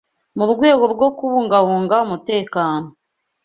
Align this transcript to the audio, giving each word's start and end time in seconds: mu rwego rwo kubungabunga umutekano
mu 0.37 0.45
rwego 0.53 0.83
rwo 0.93 1.07
kubungabunga 1.17 1.95
umutekano 2.05 2.87